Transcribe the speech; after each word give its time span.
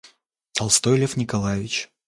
Толстой 0.53 0.97
Лев 0.97 1.15
Николаевич. 1.15 1.91